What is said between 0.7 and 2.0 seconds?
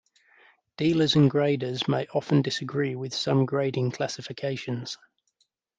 Dealers and graders